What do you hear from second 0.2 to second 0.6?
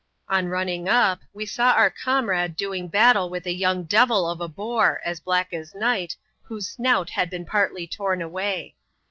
On